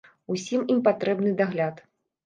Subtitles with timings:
[0.35, 1.89] Усім ім патрэбны дагляд.